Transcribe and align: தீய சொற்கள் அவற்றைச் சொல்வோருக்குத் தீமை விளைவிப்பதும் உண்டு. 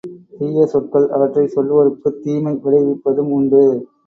தீய 0.31 0.65
சொற்கள் 0.65 1.05
அவற்றைச் 1.09 1.53
சொல்வோருக்குத் 1.55 2.19
தீமை 2.23 2.53
விளைவிப்பதும் 2.63 3.31
உண்டு. 3.31 3.63